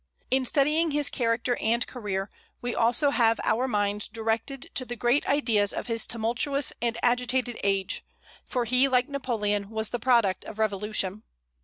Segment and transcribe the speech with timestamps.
[0.31, 5.29] In studying his character and career, we also have our minds directed to the great
[5.29, 8.03] ideas of his tumultuous and agitated age,
[8.43, 11.21] for he, like Napoleon, was the product of revolution.